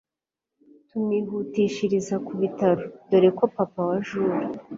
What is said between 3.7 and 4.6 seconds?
wa Jule